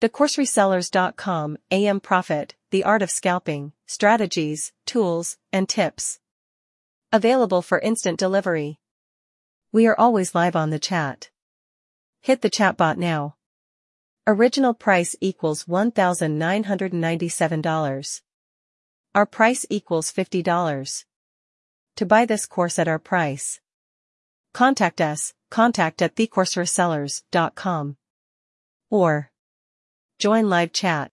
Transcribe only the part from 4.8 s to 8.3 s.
Tools, and Tips. Available for instant